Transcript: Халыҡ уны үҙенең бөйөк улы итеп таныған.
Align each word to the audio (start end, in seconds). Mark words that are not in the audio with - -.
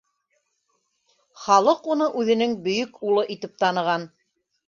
Халыҡ 1.41 1.85
уны 1.95 2.07
үҙенең 2.23 2.57
бөйөк 2.67 2.97
улы 3.11 3.27
итеп 3.37 3.55
таныған. 3.65 4.09